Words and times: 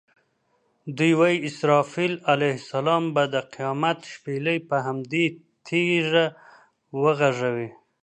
دوی 0.97 1.13
وایي 1.19 1.37
اسرافیل 1.49 2.13
علیه 2.33 2.55
السلام 2.61 3.03
به 3.15 3.23
د 3.33 3.35
قیامت 3.53 3.99
شپېلۍ 4.13 4.57
پر 4.67 4.79
همدې 4.87 5.25
تیږه 5.65 6.25
وغږوي. 7.01 7.69